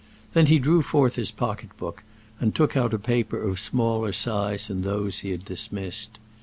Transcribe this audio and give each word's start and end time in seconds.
Then 0.33 0.47
he 0.47 0.57
drew 0.57 0.81
forth 0.81 1.13
his 1.13 1.29
pocket 1.29 1.77
book 1.77 2.01
and 2.39 2.55
took 2.55 2.75
out 2.75 2.91
a 2.91 2.97
paper 2.97 3.39
of 3.39 3.59
smaller 3.59 4.11
size 4.13 4.67
than 4.67 4.81
those 4.81 5.19
he 5.19 5.29
had 5.29 5.45
dismissed. 5.45 6.17